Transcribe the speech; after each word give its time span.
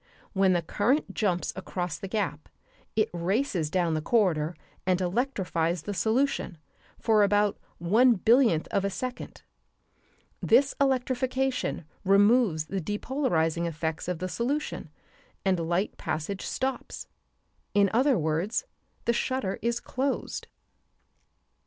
When 0.33 0.53
the 0.53 0.63
current 0.63 1.13
jumps 1.13 1.53
across 1.55 1.99
the 1.99 2.07
gap 2.07 2.49
it 2.95 3.07
races 3.13 3.69
down 3.69 3.93
the 3.93 4.01
corridor 4.01 4.55
and 4.83 4.99
electrifies 4.99 5.83
the 5.83 5.93
solution 5.93 6.57
for 6.97 7.21
about 7.21 7.59
one 7.77 8.15
billionth 8.15 8.67
of 8.69 8.83
a 8.83 8.89
second. 8.89 9.43
This 10.41 10.73
electrification 10.81 11.85
removes 12.03 12.65
the 12.65 12.81
depolarizing 12.81 13.67
effects 13.67 14.07
of 14.07 14.17
the 14.17 14.27
solution 14.27 14.89
and 15.45 15.59
light 15.69 15.95
passage 15.97 16.41
stops; 16.47 17.07
in 17.75 17.87
other 17.93 18.17
words, 18.17 18.65
the 19.05 19.13
shutter 19.13 19.59
is 19.61 19.79
closed. 19.79 20.47